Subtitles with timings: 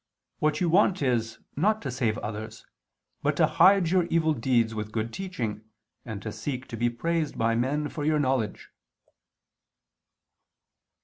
[0.39, 2.65] What you want is, not to save others,
[3.21, 5.63] but to hide your evil deeds with good teaching,
[6.05, 8.71] and to seek to be praised by men for your knowledge."